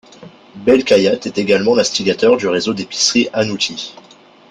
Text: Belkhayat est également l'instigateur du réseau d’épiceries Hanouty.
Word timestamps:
Belkhayat 0.55 1.27
est 1.27 1.37
également 1.37 1.75
l'instigateur 1.75 2.35
du 2.35 2.47
réseau 2.47 2.73
d’épiceries 2.73 3.29
Hanouty. 3.33 3.93